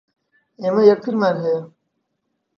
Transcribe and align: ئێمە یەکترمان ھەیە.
ئێمە 0.61 0.83
یەکترمان 0.89 1.35
ھەیە. 1.43 1.61